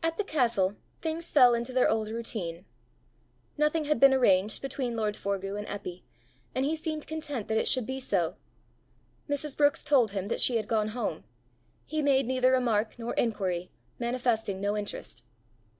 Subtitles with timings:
[0.00, 2.64] At the castle things fell into their old routine.
[3.58, 6.04] Nothing had been arranged between lord Forgue and Eppy,
[6.54, 8.36] and he seemed content that it should be so.
[9.28, 9.56] Mrs.
[9.56, 11.24] Brookes told him that she had gone home:
[11.84, 15.24] he made neither remark nor inquiry, manifesting no interest.